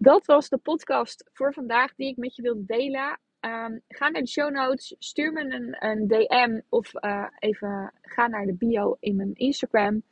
dat 0.00 0.26
was 0.26 0.48
de 0.48 0.58
podcast 0.58 1.30
voor 1.32 1.52
vandaag 1.52 1.94
die 1.94 2.08
ik 2.08 2.16
met 2.16 2.36
je 2.36 2.42
wilde 2.42 2.64
delen. 2.64 3.20
Ehm, 3.40 3.78
ga 3.88 4.08
naar 4.08 4.22
de 4.22 4.28
show 4.28 4.50
notes, 4.50 4.94
stuur 4.98 5.32
me 5.32 5.40
een, 5.40 5.76
een 5.88 6.06
DM 6.06 6.60
of 6.68 6.94
uh, 6.94 7.26
even 7.38 7.92
ga 8.02 8.26
naar 8.26 8.46
de 8.46 8.54
bio 8.54 8.96
in 9.00 9.16
mijn 9.16 9.34
Instagram. 9.34 10.02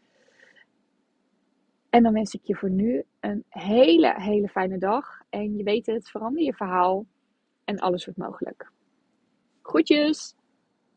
En 1.90 2.03
dan 2.03 2.12
wens 2.12 2.35
ik 2.35 2.40
je 2.44 2.57
voor 2.57 2.70
nu 2.70 3.05
een 3.20 3.44
hele, 3.48 4.14
hele 4.16 4.48
fijne 4.48 4.79
dag. 4.79 5.22
En 5.29 5.57
je 5.57 5.62
weet 5.62 5.87
het, 5.87 6.11
verander 6.11 6.42
je 6.42 6.55
verhaal 6.55 7.07
en 7.64 7.79
alles 7.79 8.05
wordt 8.05 8.20
mogelijk. 8.20 8.70
Groetjes! 9.62 10.38